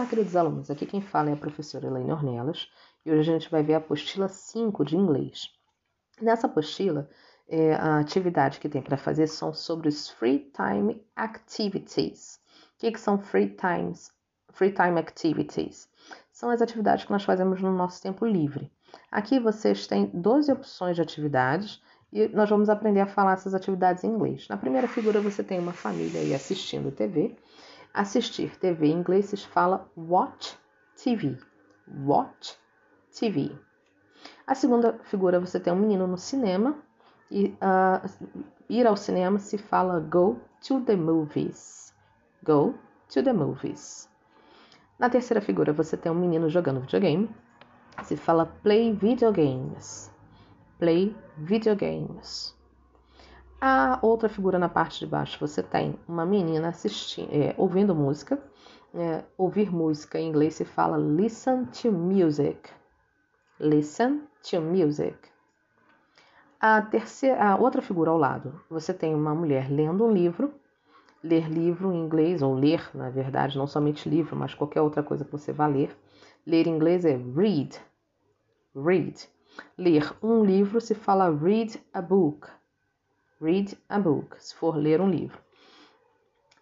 Olá, 0.00 0.08
queridos 0.08 0.34
alunos. 0.34 0.70
Aqui 0.70 0.86
quem 0.86 1.02
fala 1.02 1.28
é 1.28 1.34
a 1.34 1.36
professora 1.36 1.86
Elaine 1.86 2.10
Ornelas 2.10 2.70
e 3.04 3.12
hoje 3.12 3.30
a 3.30 3.34
gente 3.34 3.50
vai 3.50 3.62
ver 3.62 3.74
a 3.74 3.76
apostila 3.76 4.28
5 4.28 4.82
de 4.82 4.96
inglês. 4.96 5.50
Nessa 6.22 6.46
apostila, 6.46 7.06
é, 7.46 7.74
a 7.74 7.98
atividade 7.98 8.60
que 8.60 8.68
tem 8.70 8.80
para 8.80 8.96
fazer 8.96 9.26
são 9.26 9.52
sobre 9.52 9.88
os 9.88 10.08
Free 10.08 10.50
Time 10.56 11.04
Activities. 11.14 12.40
O 12.76 12.78
que, 12.78 12.92
que 12.92 12.98
são 12.98 13.18
Free 13.18 13.54
Times? 13.54 14.10
Free 14.48 14.72
Time 14.72 14.98
Activities 14.98 15.86
são 16.32 16.48
as 16.48 16.62
atividades 16.62 17.04
que 17.04 17.12
nós 17.12 17.24
fazemos 17.24 17.60
no 17.60 17.70
nosso 17.70 18.00
tempo 18.00 18.24
livre. 18.24 18.72
Aqui 19.12 19.38
vocês 19.38 19.86
têm 19.86 20.06
12 20.14 20.50
opções 20.50 20.96
de 20.96 21.02
atividades 21.02 21.82
e 22.10 22.26
nós 22.28 22.48
vamos 22.48 22.70
aprender 22.70 23.00
a 23.00 23.06
falar 23.06 23.34
essas 23.34 23.52
atividades 23.52 24.02
em 24.02 24.08
inglês. 24.08 24.48
Na 24.48 24.56
primeira 24.56 24.88
figura 24.88 25.20
você 25.20 25.44
tem 25.44 25.58
uma 25.58 25.74
família 25.74 26.22
aí 26.22 26.34
assistindo 26.34 26.90
TV. 26.90 27.36
Assistir 27.92 28.56
TV 28.58 28.86
em 28.86 28.98
inglês 28.98 29.26
se 29.26 29.36
fala 29.36 29.90
watch 29.96 30.56
TV. 30.94 31.36
Watch 32.04 32.56
TV. 33.10 33.50
A 34.46 34.54
segunda 34.54 34.98
figura 35.04 35.40
você 35.40 35.58
tem 35.58 35.72
um 35.72 35.76
menino 35.76 36.06
no 36.06 36.18
cinema 36.18 36.76
e 37.30 37.46
uh, 37.46 38.28
ir 38.68 38.86
ao 38.86 38.96
cinema 38.96 39.38
se 39.38 39.58
fala 39.58 39.98
go 40.00 40.40
to 40.60 40.80
the 40.82 40.94
movies. 40.94 41.94
Go 42.44 42.74
to 43.08 43.22
the 43.22 43.32
movies. 43.32 44.08
Na 44.98 45.10
terceira 45.10 45.40
figura 45.40 45.72
você 45.72 45.96
tem 45.96 46.12
um 46.12 46.14
menino 46.14 46.48
jogando 46.48 46.80
videogame. 46.80 47.28
Se 48.04 48.16
fala 48.16 48.46
play 48.46 48.92
video 48.92 49.32
games. 49.32 50.14
Play 50.78 51.16
video 51.38 51.74
games. 51.74 52.54
A 53.60 53.98
outra 54.00 54.28
figura 54.28 54.58
na 54.58 54.68
parte 54.68 55.00
de 55.00 55.06
baixo 55.06 55.38
você 55.40 55.62
tem 55.62 55.98
uma 56.08 56.24
menina 56.24 56.68
assistindo, 56.68 57.28
é, 57.30 57.54
ouvindo 57.58 57.94
música. 57.94 58.42
É, 58.92 59.22
ouvir 59.38 59.70
música 59.70 60.18
em 60.18 60.28
inglês 60.28 60.54
se 60.54 60.64
fala 60.64 60.96
listen 60.96 61.66
to 61.66 61.92
music. 61.92 62.70
Listen 63.60 64.22
to 64.42 64.60
music. 64.60 65.16
A 66.58 66.82
terceira, 66.82 67.42
a 67.42 67.56
outra 67.56 67.80
figura 67.80 68.10
ao 68.10 68.18
lado, 68.18 68.60
você 68.68 68.92
tem 68.92 69.14
uma 69.14 69.34
mulher 69.34 69.70
lendo 69.70 70.04
um 70.04 70.12
livro 70.12 70.52
ler 71.22 71.48
livro 71.48 71.92
em 71.92 71.98
inglês, 71.98 72.42
ou 72.42 72.54
ler, 72.54 72.90
na 72.94 73.10
verdade, 73.10 73.58
não 73.58 73.66
somente 73.66 74.08
livro, 74.08 74.34
mas 74.36 74.54
qualquer 74.54 74.80
outra 74.80 75.02
coisa 75.02 75.24
que 75.24 75.32
você 75.32 75.52
vá 75.52 75.66
ler. 75.66 75.96
Ler 76.46 76.66
em 76.66 76.74
inglês 76.74 77.04
é 77.04 77.16
read. 77.16 77.78
Read. 78.74 79.28
Ler 79.76 80.12
um 80.22 80.44
livro 80.44 80.80
se 80.80 80.94
fala 80.94 81.30
read 81.30 81.80
a 81.92 82.00
book. 82.00 82.48
Read 83.40 83.78
a 83.88 83.98
book, 83.98 84.36
se 84.42 84.54
for 84.54 84.76
ler 84.76 85.00
um 85.00 85.08
livro. 85.08 85.38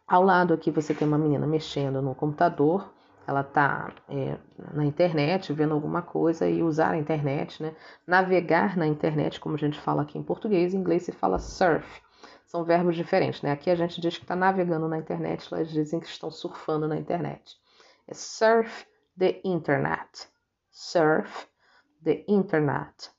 Ao 0.07 0.23
lado 0.23 0.55
aqui 0.55 0.71
você 0.71 0.95
tem 0.95 1.07
uma 1.07 1.19
menina 1.19 1.47
mexendo 1.47 2.01
no 2.01 2.15
computador. 2.15 2.93
Ela 3.27 3.43
está 3.43 3.93
é, 4.09 4.39
na 4.73 4.85
internet 4.85 5.53
vendo 5.53 5.75
alguma 5.75 6.01
coisa 6.01 6.49
e 6.49 6.63
usar 6.63 6.93
a 6.93 6.97
internet, 6.97 7.63
né? 7.63 7.75
Navegar 8.07 8.77
na 8.77 8.87
internet, 8.87 9.39
como 9.39 9.57
a 9.57 9.59
gente 9.59 9.79
fala 9.79 10.03
aqui 10.03 10.17
em 10.17 10.23
português, 10.23 10.73
em 10.73 10.79
inglês 10.79 11.03
se 11.03 11.13
fala 11.13 11.39
surf 11.39 12.01
são 12.49 12.65
verbos 12.65 12.97
diferentes, 12.97 13.43
né? 13.43 13.53
Aqui 13.53 13.71
a 13.71 13.75
gente 13.75 14.01
diz 14.01 14.17
que 14.17 14.25
está 14.25 14.35
navegando 14.35 14.89
na 14.89 14.97
internet, 14.97 15.47
lá 15.53 15.61
eles 15.61 15.71
dizem 15.71 16.01
que 16.01 16.07
estão 16.07 16.31
surfando 16.31 16.89
na 16.89 16.97
internet. 16.97 17.61
É 18.07 18.15
surf 18.15 18.87
the 19.19 19.39
internet. 19.45 20.27
Surf 20.71 21.47
the 22.03 22.25
internet. 22.27 23.11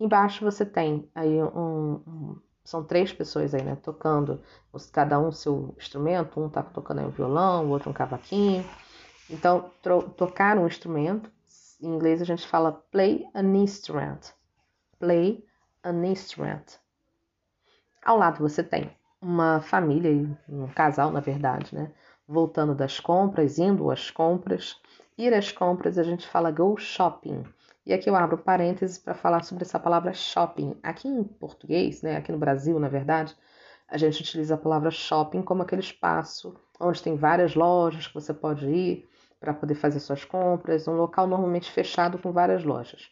Embaixo 0.00 0.44
você 0.44 0.66
tem 0.66 1.08
aí 1.14 1.40
um, 1.40 2.02
um 2.04 2.40
são 2.64 2.82
três 2.82 3.12
pessoas 3.12 3.54
aí, 3.54 3.62
né? 3.62 3.76
Tocando, 3.76 4.40
cada 4.90 5.18
um 5.18 5.30
seu 5.30 5.74
instrumento. 5.76 6.40
Um 6.40 6.48
tá 6.48 6.62
tocando 6.62 7.00
aí 7.00 7.06
um 7.06 7.10
violão, 7.10 7.66
o 7.66 7.70
outro 7.70 7.90
um 7.90 7.92
cavaquinho. 7.92 8.64
Então, 9.28 9.70
tocar 10.16 10.58
um 10.58 10.66
instrumento, 10.66 11.30
em 11.80 11.88
inglês 11.88 12.22
a 12.22 12.24
gente 12.24 12.46
fala 12.46 12.72
play 12.90 13.26
an 13.34 13.54
instrument. 13.54 14.20
Play 14.98 15.44
an 15.84 16.04
instrument. 16.06 16.64
Ao 18.02 18.16
lado 18.16 18.38
você 18.38 18.62
tem 18.62 18.90
uma 19.20 19.60
família, 19.60 20.10
um 20.48 20.66
casal, 20.68 21.10
na 21.10 21.20
verdade, 21.20 21.74
né? 21.74 21.92
Voltando 22.26 22.74
das 22.74 22.98
compras, 22.98 23.58
indo 23.58 23.90
às 23.90 24.10
compras. 24.10 24.80
Ir 25.16 25.32
às 25.32 25.52
compras, 25.52 25.98
a 25.98 26.02
gente 26.02 26.26
fala 26.26 26.50
go 26.50 26.76
shopping. 26.76 27.44
E 27.86 27.92
aqui 27.92 28.08
eu 28.08 28.16
abro 28.16 28.38
parênteses 28.38 28.98
para 28.98 29.14
falar 29.14 29.44
sobre 29.44 29.64
essa 29.64 29.78
palavra 29.78 30.12
shopping. 30.14 30.76
Aqui 30.82 31.06
em 31.06 31.22
português, 31.22 32.02
né, 32.02 32.16
aqui 32.16 32.32
no 32.32 32.38
Brasil, 32.38 32.78
na 32.78 32.88
verdade, 32.88 33.36
a 33.88 33.98
gente 33.98 34.22
utiliza 34.22 34.54
a 34.54 34.58
palavra 34.58 34.90
shopping 34.90 35.42
como 35.42 35.62
aquele 35.62 35.82
espaço 35.82 36.54
onde 36.80 37.02
tem 37.02 37.16
várias 37.16 37.54
lojas 37.54 38.06
que 38.06 38.14
você 38.14 38.32
pode 38.32 38.66
ir 38.66 39.08
para 39.38 39.52
poder 39.52 39.74
fazer 39.74 40.00
suas 40.00 40.24
compras, 40.24 40.88
um 40.88 40.96
local 40.96 41.26
normalmente 41.26 41.70
fechado 41.70 42.18
com 42.18 42.32
várias 42.32 42.64
lojas. 42.64 43.10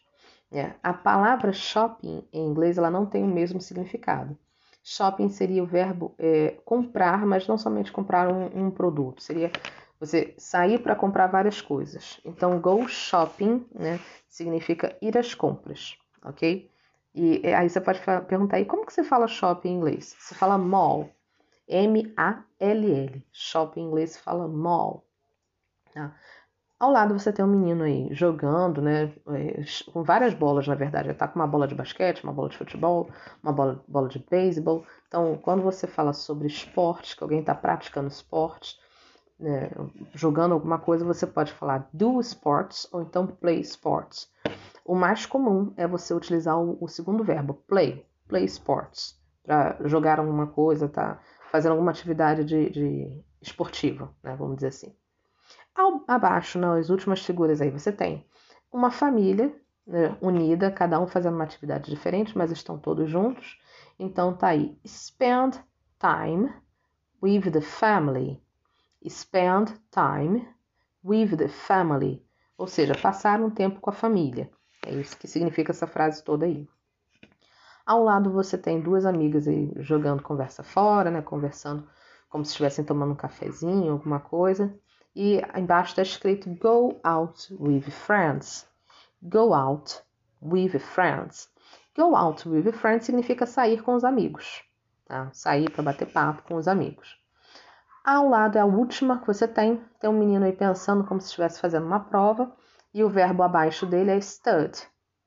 É. 0.51 0.73
A 0.81 0.93
palavra 0.93 1.53
shopping 1.53 2.27
em 2.33 2.45
inglês 2.45 2.77
ela 2.77 2.89
não 2.89 3.05
tem 3.05 3.23
o 3.23 3.27
mesmo 3.27 3.61
significado. 3.61 4.37
Shopping 4.83 5.29
seria 5.29 5.63
o 5.63 5.67
verbo 5.67 6.13
é, 6.17 6.57
comprar, 6.65 7.25
mas 7.25 7.47
não 7.47 7.57
somente 7.57 7.91
comprar 7.91 8.27
um, 8.27 8.65
um 8.65 8.71
produto, 8.71 9.21
seria 9.21 9.51
você 10.05 10.33
sair 10.37 10.79
para 10.79 10.95
comprar 10.95 11.27
várias 11.27 11.61
coisas. 11.61 12.19
Então, 12.25 12.59
go 12.59 12.87
shopping 12.87 13.65
né, 13.73 13.99
significa 14.27 14.97
ir 15.01 15.17
às 15.17 15.33
compras, 15.33 15.97
ok? 16.23 16.69
E 17.15 17.45
aí 17.53 17.69
você 17.69 17.79
pode 17.79 18.01
perguntar 18.27 18.57
aí, 18.57 18.65
como 18.65 18.85
que 18.85 18.93
você 18.93 19.03
fala 19.03 19.27
shopping 19.27 19.69
em 19.69 19.75
inglês? 19.75 20.15
Você 20.19 20.33
fala 20.35 20.57
mall, 20.57 21.09
M-A-L-L. 21.67 23.25
Shopping 23.31 23.81
em 23.81 23.85
inglês 23.85 24.17
fala 24.17 24.47
mall. 24.47 25.05
Tá? 25.93 26.15
Ao 26.79 26.91
lado 26.91 27.17
você 27.17 27.31
tem 27.31 27.45
um 27.45 27.47
menino 27.47 27.83
aí 27.83 28.09
jogando, 28.11 28.81
né? 28.81 29.13
É, 29.29 29.63
com 29.91 30.03
várias 30.03 30.33
bolas, 30.33 30.67
na 30.67 30.75
verdade. 30.75 31.07
Ele 31.07 31.17
tá 31.17 31.27
com 31.27 31.39
uma 31.39 31.47
bola 31.47 31.65
de 31.67 31.75
basquete, 31.75 32.23
uma 32.23 32.33
bola 32.33 32.49
de 32.49 32.57
futebol, 32.57 33.09
uma 33.41 33.53
bola, 33.53 33.81
bola 33.87 34.09
de 34.09 34.19
beisebol. 34.19 34.85
Então, 35.07 35.37
quando 35.37 35.61
você 35.61 35.87
fala 35.87 36.11
sobre 36.11 36.47
esporte, 36.47 37.15
que 37.15 37.23
alguém 37.23 37.39
está 37.39 37.55
praticando 37.55 38.09
esporte, 38.09 38.77
né, 39.43 39.69
jogando 40.13 40.53
alguma 40.53 40.79
coisa, 40.79 41.03
você 41.03 41.27
pode 41.27 41.51
falar 41.51 41.89
do 41.91 42.19
sports 42.21 42.87
ou 42.93 43.01
então 43.01 43.27
play 43.27 43.59
sports. 43.59 44.31
O 44.85 44.95
mais 44.95 45.25
comum 45.25 45.73
é 45.75 45.85
você 45.85 46.13
utilizar 46.13 46.57
o, 46.57 46.77
o 46.81 46.87
segundo 46.87 47.23
verbo, 47.23 47.53
play, 47.67 48.05
play 48.27 48.45
sports, 48.45 49.19
para 49.43 49.77
jogar 49.83 50.19
alguma 50.19 50.47
coisa, 50.47 50.87
tá 50.87 51.19
fazendo 51.51 51.73
alguma 51.73 51.91
atividade 51.91 52.45
de, 52.45 52.69
de 52.69 53.23
esportiva, 53.41 54.09
né, 54.23 54.35
vamos 54.35 54.55
dizer 54.55 54.67
assim. 54.67 54.95
Ao, 55.75 56.03
abaixo, 56.07 56.57
nas 56.57 56.89
últimas 56.89 57.25
figuras 57.25 57.61
aí, 57.61 57.69
você 57.69 57.91
tem 57.91 58.25
uma 58.71 58.91
família 58.91 59.53
né, 59.85 60.17
unida, 60.21 60.71
cada 60.71 60.99
um 60.99 61.07
fazendo 61.07 61.35
uma 61.35 61.43
atividade 61.43 61.89
diferente, 61.89 62.37
mas 62.37 62.51
estão 62.51 62.77
todos 62.77 63.09
juntos. 63.09 63.59
Então 63.99 64.33
tá 64.35 64.47
aí, 64.47 64.77
spend 64.87 65.59
time 65.99 66.53
with 67.21 67.51
the 67.51 67.61
family. 67.61 68.42
Spend 69.09 69.79
time 69.91 70.47
with 71.03 71.37
the 71.37 71.47
family. 71.47 72.25
Ou 72.57 72.67
seja, 72.67 72.93
passar 72.95 73.41
um 73.41 73.49
tempo 73.49 73.79
com 73.79 73.89
a 73.89 73.93
família. 73.93 74.49
É 74.85 74.93
isso 74.93 75.17
que 75.17 75.27
significa 75.27 75.71
essa 75.71 75.87
frase 75.87 76.23
toda 76.23 76.45
aí. 76.45 76.67
Ao 77.85 78.03
lado 78.03 78.31
você 78.31 78.57
tem 78.57 78.81
duas 78.81 79.05
amigas 79.05 79.47
aí 79.47 79.71
jogando 79.77 80.23
conversa 80.23 80.63
fora, 80.63 81.11
né? 81.11 81.21
Conversando 81.21 81.87
como 82.29 82.45
se 82.45 82.51
estivessem 82.51 82.85
tomando 82.85 83.11
um 83.11 83.15
cafezinho, 83.15 83.91
alguma 83.91 84.19
coisa 84.19 84.73
e 85.15 85.41
embaixo 85.55 85.91
está 85.91 86.01
escrito 86.01 86.49
Go 86.55 86.99
out 87.03 87.53
with 87.59 87.81
friends. 87.81 88.67
Go 89.21 89.53
out 89.53 90.01
with 90.41 90.79
friends. 90.79 91.49
Go 91.95 92.15
out 92.15 92.47
with 92.47 92.71
friends 92.73 93.05
significa 93.05 93.45
sair 93.45 93.81
com 93.81 93.93
os 93.93 94.03
amigos. 94.03 94.63
Tá? 95.05 95.29
Sair 95.31 95.69
para 95.69 95.83
bater 95.83 96.11
papo 96.11 96.43
com 96.43 96.55
os 96.55 96.67
amigos. 96.67 97.22
Ao 98.03 98.27
lado 98.27 98.57
é 98.57 98.61
a 98.61 98.65
última 98.65 99.19
que 99.19 99.27
você 99.27 99.47
tem. 99.47 99.81
Tem 99.99 100.09
um 100.09 100.19
menino 100.19 100.45
aí 100.45 100.51
pensando 100.51 101.05
como 101.05 101.21
se 101.21 101.27
estivesse 101.27 101.61
fazendo 101.61 101.85
uma 101.85 102.01
prova. 102.01 102.51
E 102.93 103.03
o 103.03 103.09
verbo 103.09 103.43
abaixo 103.43 103.85
dele 103.85 104.11
é 104.11 104.17
stud. 104.17 104.77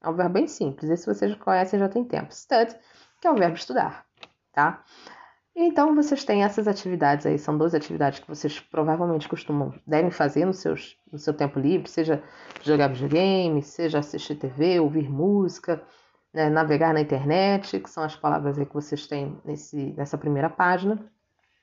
É 0.02 0.08
um 0.08 0.14
verbo 0.14 0.34
bem 0.34 0.46
simples. 0.46 0.90
Esse 0.90 1.06
vocês 1.06 1.32
já 1.32 1.38
conhecem 1.38 1.80
já 1.80 1.88
tem 1.88 2.04
tempo. 2.04 2.34
Stud, 2.34 2.76
que 3.20 3.26
é 3.26 3.30
o 3.30 3.34
verbo 3.34 3.56
estudar. 3.56 4.04
Tá? 4.52 4.84
Então, 5.58 5.94
vocês 5.94 6.22
têm 6.22 6.44
essas 6.44 6.68
atividades 6.68 7.24
aí, 7.24 7.38
são 7.38 7.56
12 7.56 7.74
atividades 7.74 8.18
que 8.18 8.28
vocês 8.28 8.60
provavelmente 8.60 9.26
costumam, 9.26 9.72
devem 9.86 10.10
fazer 10.10 10.44
no, 10.44 10.52
seus, 10.52 10.98
no 11.10 11.18
seu 11.18 11.32
tempo 11.32 11.58
livre, 11.58 11.88
seja 11.88 12.22
jogar 12.62 12.88
videogame, 12.88 13.62
seja 13.62 14.00
assistir 14.00 14.34
TV, 14.34 14.78
ouvir 14.80 15.08
música, 15.08 15.82
né, 16.32 16.50
navegar 16.50 16.92
na 16.92 17.00
internet, 17.00 17.80
que 17.80 17.88
são 17.88 18.02
as 18.04 18.14
palavras 18.14 18.58
aí 18.58 18.66
que 18.66 18.74
vocês 18.74 19.06
têm 19.06 19.40
nesse, 19.46 19.94
nessa 19.96 20.18
primeira 20.18 20.50
página. 20.50 21.10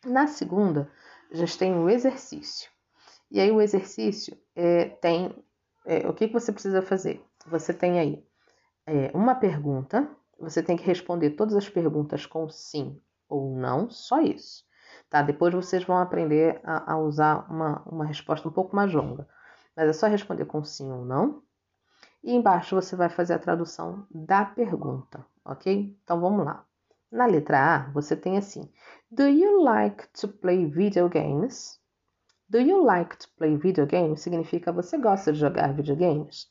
Na 0.05 0.27
segunda, 0.27 0.89
a 1.31 1.35
gente 1.35 1.57
tem 1.57 1.73
o 1.75 1.89
exercício. 1.89 2.69
E 3.31 3.39
aí 3.39 3.51
o 3.51 3.61
exercício 3.61 4.37
é, 4.55 4.85
tem 4.85 5.35
é, 5.85 6.07
o 6.07 6.13
que, 6.13 6.27
que 6.27 6.33
você 6.33 6.51
precisa 6.51 6.81
fazer? 6.81 7.23
Você 7.47 7.73
tem 7.73 7.99
aí 7.99 8.25
é, 8.87 9.11
uma 9.15 9.35
pergunta, 9.35 10.09
você 10.39 10.63
tem 10.63 10.77
que 10.77 10.85
responder 10.85 11.31
todas 11.31 11.55
as 11.55 11.69
perguntas 11.69 12.25
com 12.25 12.49
sim 12.49 13.01
ou 13.29 13.55
não, 13.57 13.89
só 13.89 14.21
isso. 14.21 14.65
tá? 15.09 15.21
Depois 15.21 15.53
vocês 15.53 15.83
vão 15.83 15.97
aprender 15.97 16.61
a, 16.63 16.93
a 16.93 16.97
usar 16.97 17.47
uma, 17.51 17.81
uma 17.83 18.05
resposta 18.05 18.47
um 18.47 18.51
pouco 18.53 18.75
mais 18.75 18.93
longa. 18.93 19.27
Mas 19.75 19.89
é 19.89 19.93
só 19.93 20.07
responder 20.07 20.45
com 20.45 20.63
sim 20.63 20.91
ou 20.91 21.05
não. 21.05 21.43
E 22.23 22.33
embaixo 22.33 22.75
você 22.75 22.95
vai 22.95 23.09
fazer 23.09 23.33
a 23.33 23.39
tradução 23.39 24.07
da 24.09 24.45
pergunta, 24.45 25.25
ok? 25.45 25.97
Então 26.03 26.19
vamos 26.19 26.45
lá. 26.45 26.65
Na 27.11 27.25
letra 27.25 27.75
A, 27.75 27.91
você 27.91 28.15
tem 28.15 28.37
assim: 28.37 28.71
Do 29.15 29.27
you 29.27 29.63
like 29.63 30.07
to 30.21 30.27
play 30.27 30.65
video 30.65 31.07
games? 31.07 31.79
Do 32.49 32.59
you 32.59 32.83
like 32.83 33.15
to 33.17 33.27
play 33.37 33.55
video 33.55 33.85
games? 33.85 34.21
Significa 34.21 34.71
você 34.71 34.97
gosta 34.97 35.31
de 35.31 35.39
jogar 35.39 35.71
videogames? 35.71 36.47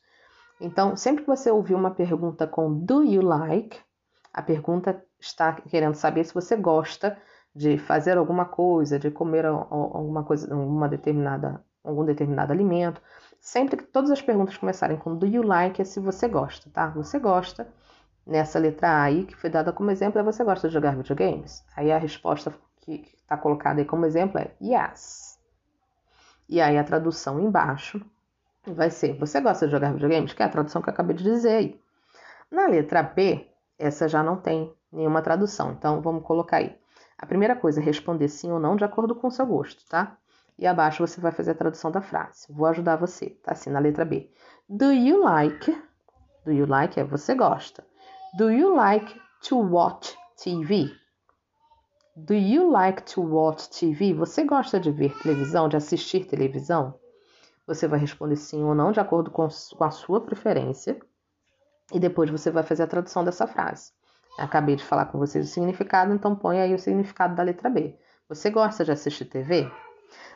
Então, 0.60 0.96
sempre 0.96 1.24
que 1.24 1.28
você 1.28 1.50
ouvir 1.50 1.74
uma 1.74 1.90
pergunta 1.90 2.46
com 2.46 2.72
do 2.72 3.02
you 3.02 3.20
like, 3.20 3.80
a 4.32 4.42
pergunta 4.42 5.04
está 5.18 5.54
querendo 5.54 5.94
saber 5.94 6.22
se 6.22 6.32
você 6.32 6.54
gosta 6.54 7.18
de 7.52 7.78
fazer 7.78 8.16
alguma 8.16 8.44
coisa, 8.44 8.96
de 8.96 9.10
comer 9.10 9.44
alguma 9.44 10.22
coisa, 10.22 10.54
uma 10.54 10.88
determinada, 10.88 11.64
algum 11.82 12.04
determinado 12.04 12.52
alimento. 12.52 13.02
Sempre 13.40 13.76
que 13.76 13.84
todas 13.84 14.12
as 14.12 14.22
perguntas 14.22 14.56
começarem 14.56 14.98
com 14.98 15.16
do 15.16 15.26
you 15.26 15.42
like 15.42 15.82
é 15.82 15.84
se 15.84 15.98
você 15.98 16.28
gosta, 16.28 16.70
tá? 16.70 16.90
Você 16.90 17.18
gosta. 17.18 17.66
Nessa 18.26 18.58
letra 18.58 18.88
A 18.88 19.02
aí, 19.02 19.24
que 19.24 19.36
foi 19.36 19.50
dada 19.50 19.72
como 19.72 19.90
exemplo, 19.90 20.20
é 20.20 20.22
você 20.22 20.44
gosta 20.44 20.68
de 20.68 20.74
jogar 20.74 20.96
videogames? 20.96 21.64
Aí 21.76 21.90
a 21.90 21.98
resposta 21.98 22.54
que 22.80 23.04
está 23.16 23.36
colocada 23.36 23.80
aí 23.80 23.84
como 23.84 24.06
exemplo 24.06 24.38
é 24.38 24.52
yes. 24.62 25.38
E 26.48 26.60
aí 26.60 26.78
a 26.78 26.84
tradução 26.84 27.40
embaixo 27.40 28.04
vai 28.66 28.90
ser 28.90 29.18
você 29.18 29.40
gosta 29.40 29.66
de 29.66 29.72
jogar 29.72 29.92
videogames? 29.92 30.32
Que 30.32 30.42
é 30.42 30.46
a 30.46 30.50
tradução 30.50 30.80
que 30.80 30.88
eu 30.88 30.92
acabei 30.92 31.16
de 31.16 31.24
dizer 31.24 31.56
aí. 31.56 31.80
Na 32.50 32.66
letra 32.66 33.02
B, 33.02 33.48
essa 33.78 34.06
já 34.06 34.22
não 34.22 34.36
tem 34.36 34.72
nenhuma 34.92 35.22
tradução, 35.22 35.72
então 35.72 36.00
vamos 36.00 36.22
colocar 36.22 36.58
aí. 36.58 36.76
A 37.18 37.26
primeira 37.26 37.56
coisa 37.56 37.80
é 37.80 37.82
responder 37.82 38.28
sim 38.28 38.52
ou 38.52 38.60
não 38.60 38.76
de 38.76 38.84
acordo 38.84 39.14
com 39.14 39.28
o 39.28 39.30
seu 39.30 39.46
gosto, 39.46 39.88
tá? 39.88 40.16
E 40.58 40.66
abaixo 40.66 41.04
você 41.04 41.20
vai 41.20 41.32
fazer 41.32 41.52
a 41.52 41.54
tradução 41.54 41.90
da 41.90 42.02
frase. 42.02 42.46
Vou 42.50 42.66
ajudar 42.66 42.96
você, 42.96 43.30
tá? 43.42 43.52
Assim, 43.52 43.70
na 43.70 43.78
letra 43.78 44.04
B. 44.04 44.30
Do 44.68 44.92
you 44.92 45.22
like? 45.22 45.72
Do 46.44 46.52
you 46.52 46.66
like 46.66 47.00
é 47.00 47.04
você 47.04 47.34
gosta. 47.34 47.84
Do 48.34 48.50
you 48.50 48.74
like 48.74 49.20
to 49.42 49.58
watch 49.58 50.16
TV? 50.38 50.90
Do 52.16 52.32
you 52.32 52.70
like 52.70 53.02
to 53.12 53.20
watch 53.20 53.68
TV? 53.68 54.14
Você 54.14 54.42
gosta 54.44 54.80
de 54.80 54.90
ver 54.90 55.14
televisão, 55.18 55.68
de 55.68 55.76
assistir 55.76 56.24
televisão? 56.24 56.98
Você 57.66 57.86
vai 57.86 58.00
responder 58.00 58.36
sim 58.36 58.64
ou 58.64 58.74
não, 58.74 58.90
de 58.90 59.00
acordo 59.00 59.30
com, 59.30 59.44
a 59.44 59.90
sua 59.90 60.22
preferência. 60.22 60.98
E 61.92 62.00
depois 62.00 62.30
você 62.30 62.50
vai 62.50 62.62
fazer 62.62 62.84
a 62.84 62.86
tradução 62.86 63.22
dessa 63.22 63.46
frase. 63.46 63.92
Acabei 64.38 64.76
de 64.76 64.84
falar 64.84 65.06
com 65.06 65.18
vocês 65.18 65.46
o 65.46 65.52
significado, 65.52 66.14
então 66.14 66.34
põe 66.34 66.58
aí 66.58 66.72
o 66.72 66.78
significado 66.78 67.34
da 67.34 67.42
letra 67.42 67.68
B. 67.68 67.98
Você 68.30 68.48
gosta 68.48 68.82
de 68.82 68.92
assistir 68.92 69.26
TV? 69.26 69.70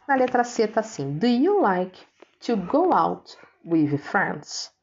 Na 0.07 0.17
letra 0.17 0.45
C 0.45 0.69
tá 0.69 0.81
assim: 0.81 1.17
Do 1.17 1.27
you 1.27 1.63
like 1.63 1.99
to 2.41 2.59
go 2.59 2.93
out 2.93 3.39
with 3.65 3.97
friends? 3.97 4.76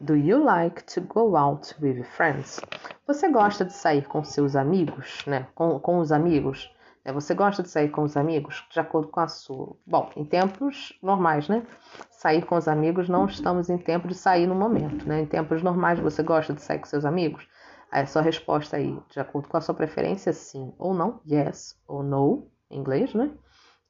Do 0.00 0.14
you 0.14 0.42
like 0.44 0.82
to 0.94 1.00
go 1.00 1.36
out 1.36 1.74
with 1.80 2.02
friends? 2.04 2.60
Você 3.06 3.30
gosta 3.30 3.64
de 3.64 3.72
sair 3.72 4.06
com 4.06 4.22
seus 4.24 4.56
amigos, 4.56 5.24
né? 5.26 5.46
Com, 5.54 5.78
com 5.78 5.98
os 5.98 6.12
amigos? 6.12 6.70
É, 7.04 7.12
você 7.12 7.34
gosta 7.34 7.62
de 7.62 7.68
sair 7.68 7.90
com 7.90 8.02
os 8.02 8.16
amigos? 8.16 8.66
De 8.70 8.80
acordo 8.80 9.08
com 9.08 9.20
a 9.20 9.28
sua. 9.28 9.76
Bom, 9.86 10.10
em 10.16 10.24
tempos 10.24 10.98
normais, 11.02 11.48
né? 11.48 11.66
Sair 12.10 12.44
com 12.44 12.56
os 12.56 12.68
amigos, 12.68 13.08
não 13.08 13.26
estamos 13.26 13.70
em 13.70 13.78
tempo 13.78 14.08
de 14.08 14.14
sair 14.14 14.46
no 14.46 14.54
momento, 14.54 15.06
né? 15.08 15.20
Em 15.20 15.26
tempos 15.26 15.62
normais, 15.62 15.98
você 15.98 16.22
gosta 16.22 16.52
de 16.52 16.62
sair 16.62 16.78
com 16.78 16.86
seus 16.86 17.04
amigos? 17.04 17.46
A 17.90 18.04
sua 18.06 18.22
resposta 18.22 18.76
aí, 18.76 18.98
de 19.10 19.20
acordo 19.20 19.48
com 19.48 19.56
a 19.56 19.60
sua 19.60 19.74
preferência, 19.74 20.32
sim 20.32 20.74
ou 20.78 20.92
não, 20.92 21.20
yes 21.24 21.78
ou 21.86 22.02
no, 22.02 22.50
em 22.70 22.78
inglês, 22.78 23.14
né? 23.14 23.30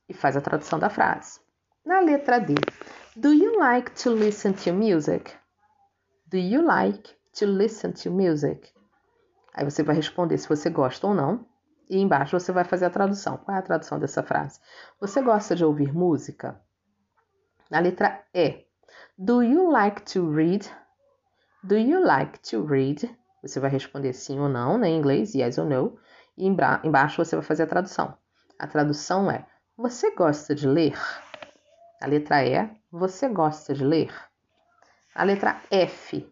e 0.09 0.15
faz 0.15 0.37
a 0.37 0.41
tradução 0.41 0.79
da 0.79 0.91
frase. 0.91 1.41
Na 1.85 2.01
letra 2.01 2.39
D, 2.39 2.55
Do 3.17 3.33
you 3.33 3.59
like 3.59 3.93
to 4.03 4.11
listen 4.11 4.53
to 4.53 4.73
music? 4.73 5.33
Do 6.35 6.41
you 6.41 6.67
like 6.67 7.15
to 7.35 7.47
listen 7.47 7.93
to 7.93 8.11
music? 8.11 8.73
Aí 9.55 9.65
você 9.65 9.85
vai 9.85 9.95
responder 9.95 10.37
se 10.37 10.49
você 10.49 10.69
gosta 10.69 11.07
ou 11.07 11.15
não. 11.15 11.47
E 11.89 12.01
embaixo 12.01 12.37
você 12.37 12.51
vai 12.51 12.65
fazer 12.65 12.87
a 12.87 12.91
tradução. 12.91 13.37
Qual 13.37 13.57
é 13.57 13.61
a 13.61 13.63
tradução 13.63 14.01
dessa 14.01 14.21
frase? 14.21 14.59
Você 14.99 15.23
gosta 15.23 15.55
de 15.55 15.65
ouvir 15.65 15.95
música? 15.95 16.61
Na 17.71 17.79
letra 17.79 18.21
E, 18.35 18.65
Do 19.17 19.45
you 19.45 19.71
like 19.71 20.03
to 20.13 20.29
read? 20.29 20.69
Do 21.63 21.77
you 21.77 22.05
like 22.05 22.41
to 22.51 22.67
read? 22.67 23.09
Você 23.41 23.61
vai 23.61 23.71
responder 23.71 24.13
sim 24.13 24.41
ou 24.41 24.49
não, 24.49 24.77
né, 24.77 24.89
em 24.89 24.99
inglês, 24.99 25.37
yes 25.37 25.57
ou 25.57 25.67
no. 25.67 25.97
E 26.37 26.49
embaixo 26.49 27.25
você 27.25 27.37
vai 27.37 27.45
fazer 27.45 27.63
a 27.63 27.69
tradução. 27.69 28.19
A 28.59 28.67
tradução 28.67 29.31
é: 29.31 29.47
você 29.77 30.13
gosta 30.17 30.53
de 30.53 30.67
ler? 30.67 30.99
A 32.03 32.09
letra 32.09 32.45
E. 32.45 32.69
Você 32.91 33.29
gosta 33.29 33.73
de 33.73 33.85
ler? 33.85 34.13
A 35.17 35.23
letra 35.23 35.63
F. 35.71 36.29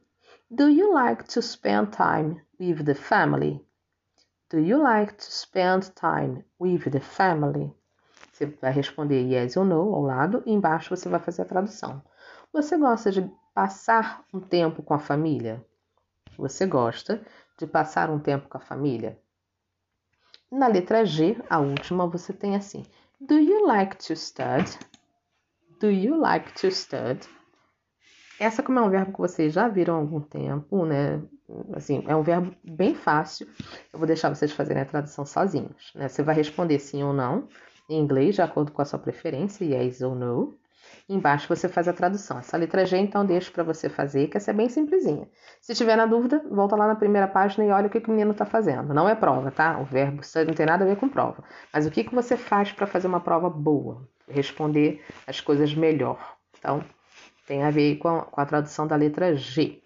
Do 0.51 0.69
you 0.69 0.93
like 0.93 1.23
to 1.35 1.41
spend 1.41 1.93
time 1.93 2.43
with 2.59 2.85
the 2.85 2.97
family? 2.97 3.65
Do 4.51 4.59
you 4.59 4.83
like 4.83 5.13
to 5.19 5.25
spend 5.25 5.95
time 5.95 6.45
with 6.59 6.91
the 6.91 6.99
family? 6.99 7.73
Você 8.33 8.47
vai 8.47 8.73
responder 8.73 9.23
yes 9.23 9.57
ou 9.57 9.65
no 9.65 9.95
ao 9.95 10.03
lado 10.03 10.43
e 10.45 10.51
embaixo 10.51 10.97
você 10.97 11.09
vai 11.09 11.21
fazer 11.21 11.43
a 11.43 11.45
tradução. 11.45 12.03
Você 12.53 12.77
gosta 12.77 13.13
de 13.13 13.31
passar 13.55 14.25
um 14.35 14.41
tempo 14.41 14.83
com 14.83 14.95
a 14.95 14.99
família? 14.99 15.65
Você 16.37 16.67
gosta 16.67 17.25
de 17.57 17.69
passar 17.69 18.11
um 18.11 18.19
tempo 18.19 18.49
com 18.49 18.59
a 18.59 18.61
família? 18.61 19.17
Na 20.51 20.67
letra 20.67 21.05
G, 21.05 21.41
a 21.49 21.61
última, 21.61 22.09
você 22.09 22.33
tem 22.33 22.57
assim: 22.57 22.85
Do 23.21 23.39
you 23.39 23.65
like 23.65 23.97
to 24.09 24.17
study? 24.17 24.77
Do 25.79 25.89
you 25.89 26.17
like 26.17 26.53
to 26.55 26.69
study? 26.69 27.29
Essa, 28.39 28.63
como 28.63 28.79
é 28.79 28.83
um 28.83 28.91
verbo 28.91 29.13
que 29.13 29.19
vocês 29.19 29.53
já 29.53 29.69
viram 29.69 29.95
há 29.95 29.99
algum 29.99 30.21
tempo, 30.21 30.85
né? 30.85 31.23
Assim, 31.75 32.03
é 32.07 32.17
um 32.17 32.23
verbo 32.23 32.55
bem 32.65 32.95
fácil. 32.95 33.47
Eu 33.93 33.99
vou 33.99 34.07
deixar 34.07 34.29
vocês 34.35 34.53
fazerem 34.53 34.83
a 34.83 34.87
tradução 34.87 35.25
sozinhos, 35.25 35.93
né? 35.95 36.09
Você 36.09 36.23
vai 36.23 36.35
responder 36.35 36.79
sim 36.79 37.03
ou 37.03 37.13
não, 37.13 37.47
em 37.89 37.99
inglês, 38.01 38.35
de 38.35 38.43
acordo 38.43 38.73
com 38.73 38.83
a 38.83 38.85
sua 38.85 38.99
preferência, 38.99 39.65
yes 39.65 40.01
ou 40.01 40.15
no. 40.15 40.59
Embaixo 41.09 41.49
você 41.49 41.69
faz 41.69 41.89
a 41.89 41.93
tradução. 41.93 42.39
Essa 42.39 42.57
letra 42.57 42.87
G, 42.87 42.97
então, 42.97 43.25
deixo 43.25 43.53
para 43.53 43.63
você 43.63 43.89
fazer, 43.89 44.29
que 44.29 44.37
essa 44.37 44.51
é 44.51 44.55
bem 44.55 44.69
simplesinha. 44.69 45.29
Se 45.61 45.75
tiver 45.75 45.97
na 45.97 46.07
dúvida, 46.07 46.43
volta 46.51 46.77
lá 46.77 46.87
na 46.87 46.95
primeira 46.95 47.29
página 47.29 47.65
e 47.65 47.71
olha 47.71 47.87
o 47.87 47.91
que, 47.91 48.01
que 48.01 48.09
o 48.09 48.13
menino 48.13 48.33
está 48.33 48.45
fazendo. 48.45 48.95
Não 48.95 49.09
é 49.09 49.15
prova, 49.15 49.51
tá? 49.51 49.79
O 49.79 49.85
verbo 49.85 50.23
não 50.47 50.55
tem 50.55 50.67
nada 50.67 50.85
a 50.85 50.89
ver 50.89 50.97
com 50.97 51.09
prova. 51.09 51.43
Mas 51.73 51.87
o 51.87 51.91
que, 51.91 52.05
que 52.05 52.15
você 52.15 52.37
faz 52.37 52.73
para 52.73 52.87
fazer 52.87 53.07
uma 53.07 53.21
prova 53.21 53.51
boa? 53.51 54.09
Responder 54.29 55.03
as 55.27 55.41
coisas 55.41 55.75
melhor. 55.75 56.37
Então, 56.59 56.85
tem 57.47 57.63
a 57.63 57.71
ver 57.71 57.97
com 57.99 58.09
a, 58.09 58.23
com 58.23 58.41
a 58.41 58.47
tradução 58.47 58.87
da 58.87 58.97
letra 58.97 59.35
G. 59.35 59.83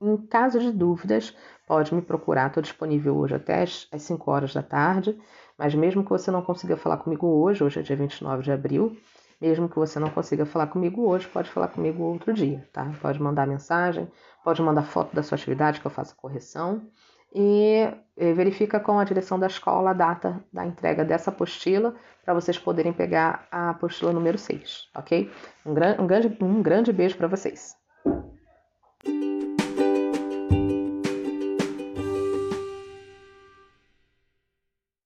Em 0.00 0.16
caso 0.16 0.60
de 0.60 0.70
dúvidas, 0.70 1.36
pode 1.66 1.94
me 1.94 2.00
procurar. 2.00 2.48
Estou 2.48 2.62
disponível 2.62 3.16
hoje 3.16 3.34
até 3.34 3.62
as 3.62 3.88
5 3.98 4.30
horas 4.30 4.54
da 4.54 4.62
tarde. 4.62 5.18
Mas 5.58 5.74
mesmo 5.74 6.04
que 6.04 6.10
você 6.10 6.30
não 6.30 6.40
consiga 6.40 6.76
falar 6.76 6.98
comigo 6.98 7.26
hoje, 7.26 7.64
hoje 7.64 7.80
é 7.80 7.82
dia 7.82 7.96
29 7.96 8.44
de 8.44 8.52
abril, 8.52 8.96
mesmo 9.40 9.68
que 9.68 9.76
você 9.76 9.98
não 9.98 10.08
consiga 10.08 10.46
falar 10.46 10.68
comigo 10.68 11.02
hoje, 11.08 11.26
pode 11.26 11.50
falar 11.50 11.68
comigo 11.68 12.02
outro 12.04 12.32
dia, 12.32 12.68
tá? 12.72 12.92
Pode 13.02 13.20
mandar 13.20 13.46
mensagem, 13.46 14.08
pode 14.44 14.62
mandar 14.62 14.82
foto 14.82 15.14
da 15.14 15.22
sua 15.22 15.34
atividade 15.34 15.80
que 15.80 15.86
eu 15.86 15.90
faça 15.90 16.14
correção 16.14 16.88
e 17.34 17.86
verifica 18.16 18.80
com 18.80 18.98
a 18.98 19.04
direção 19.04 19.38
da 19.38 19.46
escola 19.46 19.90
a 19.90 19.94
data 19.94 20.42
da 20.52 20.66
entrega 20.66 21.04
dessa 21.04 21.30
apostila 21.30 21.94
para 22.24 22.34
vocês 22.34 22.58
poderem 22.58 22.92
pegar 22.92 23.46
a 23.50 23.70
apostila 23.70 24.12
número 24.12 24.36
6, 24.36 24.88
ok? 24.94 25.30
Um, 25.64 25.74
gran 25.74 26.00
um 26.00 26.06
grande, 26.06 26.36
um 26.42 26.62
grande 26.62 26.92
beijo 26.92 27.16
para 27.16 27.28
vocês. 27.28 27.76